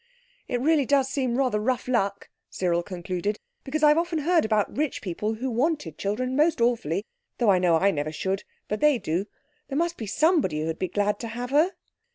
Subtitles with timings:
[0.47, 4.99] "It really does seem rather rough luck," Cyril concluded, "because I've often heard about rich
[4.99, 9.27] people who wanted children most awfully—though I know I never should—but they do.
[9.67, 11.73] There must be somebody who'd be glad to have her."